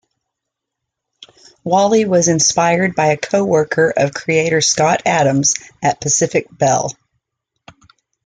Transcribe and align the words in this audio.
Wally 1.63 2.05
was 2.05 2.27
inspired 2.27 2.95
by 2.95 3.11
a 3.11 3.17
coworker 3.17 3.93
of 3.95 4.15
creator 4.15 4.59
Scott 4.59 5.03
Adams 5.05 5.53
at 5.83 6.01
Pacific 6.01 6.47
Bell. 6.49 6.95